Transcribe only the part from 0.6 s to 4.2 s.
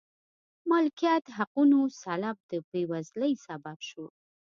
مالکیت حقونو سلب د بېوزلۍ سبب شو.